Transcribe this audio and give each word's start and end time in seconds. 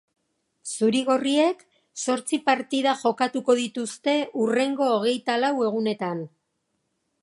Zuri-gorriek 0.75 1.61
zortzi 2.05 2.41
partida 2.49 2.95
jokatuko 3.03 3.59
dituzte 3.61 4.19
hurrengo 4.41 4.93
hogeitalau 4.97 5.55
egunetan. 5.71 6.31